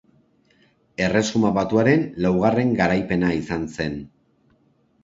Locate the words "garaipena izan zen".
2.81-4.05